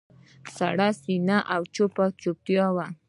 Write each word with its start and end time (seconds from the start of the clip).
سړه 0.57 0.87
سینه 1.01 1.37
او 1.53 1.61
چپه 1.75 2.05
چوپتیا 2.21 2.65
وه. 2.75 2.87